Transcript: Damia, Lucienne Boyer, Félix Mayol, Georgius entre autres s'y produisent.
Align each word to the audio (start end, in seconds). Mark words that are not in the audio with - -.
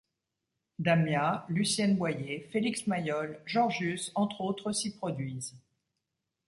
Damia, 0.79 1.45
Lucienne 1.47 1.95
Boyer, 1.95 2.49
Félix 2.51 2.87
Mayol, 2.87 3.39
Georgius 3.45 4.11
entre 4.15 4.41
autres 4.41 4.71
s'y 4.71 4.95
produisent. 4.97 5.55